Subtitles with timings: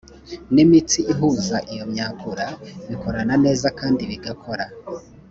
[0.53, 2.45] n imitsi ihuza iyo myakura
[2.89, 4.65] bikorana neza kandi bigakora